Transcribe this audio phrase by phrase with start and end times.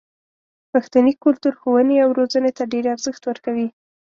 [0.71, 3.67] پښتني کلتور ښوونې او روزنې ته ډېر ارزښت ورکوي.